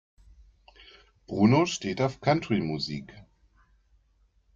[1.27, 3.13] Bruno steht auf Country-Musik.